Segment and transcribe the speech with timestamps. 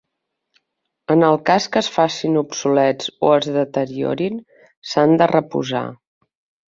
[1.15, 4.41] En el cas que es facin obsolets o es deteriorin
[4.93, 5.85] s'han de reposar.